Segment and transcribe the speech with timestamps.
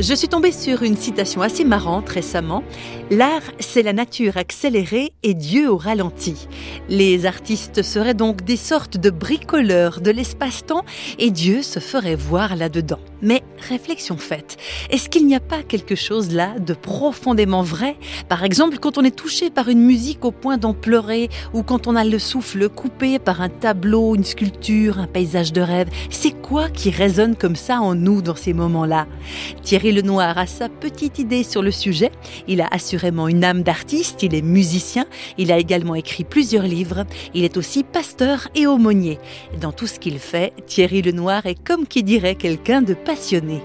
[0.00, 2.62] Je suis tombée sur une citation assez marrante récemment.
[3.10, 6.46] L'art, c'est la nature accélérée et Dieu au ralenti.
[6.88, 10.84] Les artistes seraient donc des sortes de bricoleurs de l'espace-temps
[11.18, 13.00] et Dieu se ferait voir là-dedans.
[13.22, 14.56] Mais réflexion faite,
[14.90, 17.96] est-ce qu'il n'y a pas quelque chose là de profondément vrai?
[18.28, 21.88] Par exemple, quand on est touché par une musique au point d'en pleurer ou quand
[21.88, 26.37] on a le souffle coupé par un tableau, une sculpture, un paysage de rêve, c'est
[26.48, 29.06] quoi qui résonne comme ça en nous dans ces moments-là
[29.62, 32.10] Thierry Lenoir a sa petite idée sur le sujet.
[32.46, 35.04] Il a assurément une âme d'artiste, il est musicien,
[35.36, 39.18] il a également écrit plusieurs livres, il est aussi pasteur et aumônier.
[39.60, 43.60] Dans tout ce qu'il fait, Thierry Lenoir est comme qui dirait quelqu'un de passionné.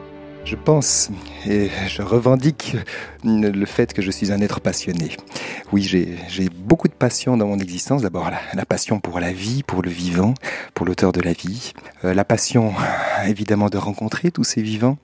[0.45, 1.09] Je pense
[1.47, 2.75] et je revendique
[3.23, 5.15] le fait que je suis un être passionné.
[5.71, 8.01] Oui, j'ai beaucoup de passion dans mon existence.
[8.01, 10.33] D'abord, la, passion pour la vie, pour le vivant,
[10.73, 11.73] pour l'auteur de la vie.
[12.03, 12.73] Euh, la passion,
[13.25, 14.97] évidemment, de rencontrer tous ces vivants.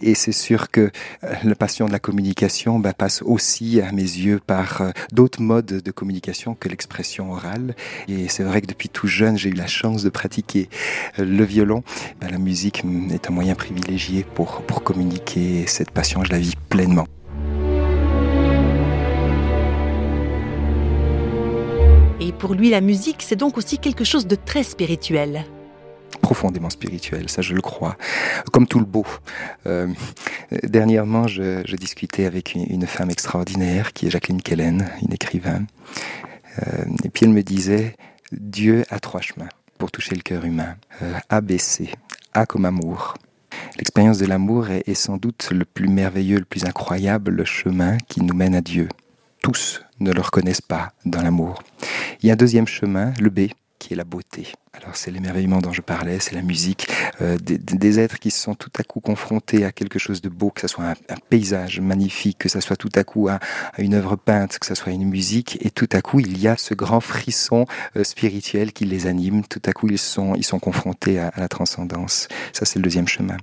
[0.00, 0.90] Et c'est sûr que
[1.24, 5.40] euh, la passion de la communication bah, passe aussi, à mes yeux, par euh, d'autres
[5.40, 7.74] modes de communication que l'expression orale.
[8.06, 10.68] Et c'est vrai que depuis tout jeune, j'ai eu la chance de pratiquer
[11.18, 11.82] euh, le violon.
[12.20, 15.66] Bah, la musique est un moyen privilégié pour, pour communiquer.
[15.66, 17.06] cette passion, je la vis pleinement.
[22.20, 25.44] Et pour lui, la musique, c'est donc aussi quelque chose de très spirituel
[26.20, 27.96] profondément spirituel, ça je le crois,
[28.52, 29.06] comme tout le beau.
[29.66, 29.88] Euh,
[30.62, 35.64] dernièrement, je, discutais avec une, femme extraordinaire qui est Jacqueline Kellen, une écrivain,
[36.58, 37.96] euh, et puis elle me disait,
[38.32, 39.48] Dieu a trois chemins
[39.78, 41.90] pour toucher le cœur humain, euh, A, B, C,
[42.34, 43.14] A comme amour.
[43.76, 48.22] L'expérience de l'amour est, est sans doute le plus merveilleux, le plus incroyable chemin qui
[48.22, 48.88] nous mène à Dieu.
[49.42, 51.62] Tous ne le reconnaissent pas dans l'amour.
[52.20, 53.48] Il y a un deuxième chemin, le B,
[53.78, 54.52] qui est la beauté.
[54.72, 56.88] Alors c'est l'émerveillement dont je parlais, c'est la musique,
[57.20, 60.50] euh, des, êtres qui se sont tout à coup confrontés à quelque chose de beau,
[60.50, 60.94] que ce soit un,
[61.30, 63.28] paysage magnifique, que ce soit tout à coup
[63.78, 66.56] une œuvre peinte, que ce soit une musique, et tout à coup il y a
[66.56, 67.66] ce grand frisson
[67.96, 71.48] euh, spirituel qui les anime, tout à coup ils sont, ils sont confrontés à, la
[71.48, 72.28] transcendance.
[72.52, 73.36] Ça c'est le deuxième chemin.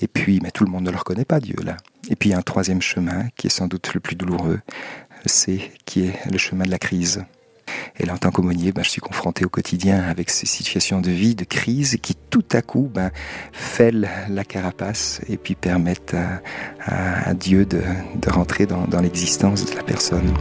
[0.00, 1.76] Et puis, mais tout le monde ne le reconnaît pas, Dieu, là.
[2.10, 4.60] Et puis, il y a un troisième chemin qui est sans doute le plus douloureux,
[5.26, 7.24] c'est qui est le chemin de la crise.
[7.98, 11.10] Et là, en tant qu'aumônier, ben, je suis confronté au quotidien avec ces situations de
[11.10, 13.10] vie, de crise, qui tout à coup ben,
[13.52, 16.16] fêlent la carapace et puis permettent
[16.84, 17.82] à, Dieu de,
[18.26, 20.32] rentrer dans, dans l'existence de la personne.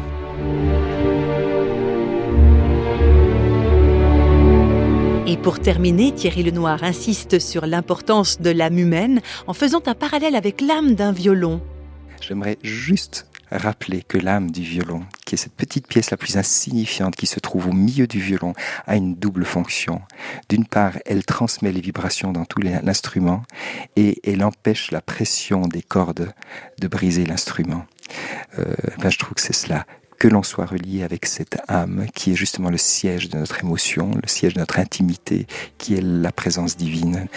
[5.30, 10.36] Et pour terminer, Thierry Lenoir insiste sur l'importance de l'âme humaine en faisant un parallèle
[10.36, 11.60] avec l'âme d'un violon.
[12.22, 17.16] J'aimerais juste rappeler que l'âme du violon, qui est cette petite pièce la plus insignifiante
[17.16, 18.54] qui se trouve au milieu du violon,
[18.86, 20.02] a une double fonction.
[20.50, 23.44] D'une part, elle transmet les vibrations dans tout l'instrument
[23.96, 26.34] et elle empêche la pression des cordes
[26.80, 27.86] de briser l'instrument.
[28.60, 29.86] Euh, ben, je trouve que c'est cela
[30.18, 34.12] que l'on soit relié avec cette âme qui est justement le siège de notre émotion,
[34.22, 35.48] le siège de notre intimité,
[35.78, 37.28] qui est la présence divine,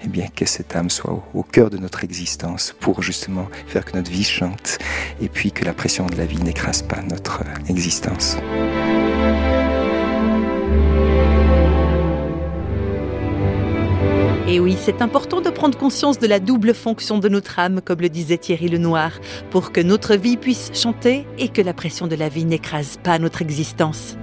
[0.00, 3.84] et eh bien que cette âme soit au, cœur de notre existence pour justement faire
[3.84, 4.78] que notre vie chante
[5.20, 8.36] et puis que la pression de la vie n'écrase pas notre existence.
[14.52, 18.00] Et oui, c'est important de prendre conscience de la double fonction de notre âme, comme
[18.00, 19.12] le disait Thierry Lenoir,
[19.52, 23.20] pour que notre vie puisse chanter et que la pression de la vie n'écrase pas
[23.20, 24.16] notre existence.